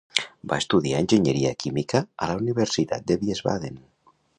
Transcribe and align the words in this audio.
Va 0.53 0.57
estudiar 0.63 1.01
enginyeria 1.05 1.53
química 1.65 2.03
a 2.27 2.31
la 2.33 2.41
Universitat 2.43 3.09
de 3.13 3.23
Wiesbaden. 3.27 3.83